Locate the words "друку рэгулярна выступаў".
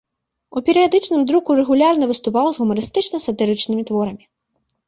1.31-2.45